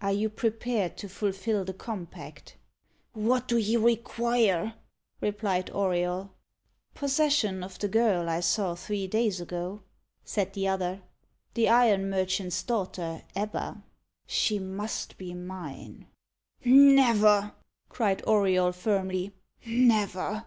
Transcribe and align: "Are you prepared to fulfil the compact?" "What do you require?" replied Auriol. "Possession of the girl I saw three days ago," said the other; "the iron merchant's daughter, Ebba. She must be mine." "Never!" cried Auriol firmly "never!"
"Are 0.00 0.12
you 0.12 0.28
prepared 0.30 0.96
to 0.98 1.08
fulfil 1.08 1.64
the 1.64 1.74
compact?" 1.74 2.56
"What 3.14 3.48
do 3.48 3.56
you 3.58 3.84
require?" 3.84 4.74
replied 5.20 5.70
Auriol. 5.70 6.30
"Possession 6.94 7.64
of 7.64 7.80
the 7.80 7.88
girl 7.88 8.28
I 8.28 8.38
saw 8.38 8.76
three 8.76 9.08
days 9.08 9.40
ago," 9.40 9.82
said 10.22 10.52
the 10.52 10.68
other; 10.68 11.02
"the 11.54 11.68
iron 11.68 12.08
merchant's 12.08 12.62
daughter, 12.62 13.22
Ebba. 13.34 13.82
She 14.24 14.60
must 14.60 15.18
be 15.18 15.34
mine." 15.34 16.06
"Never!" 16.64 17.50
cried 17.88 18.22
Auriol 18.24 18.70
firmly 18.70 19.32
"never!" 19.66 20.46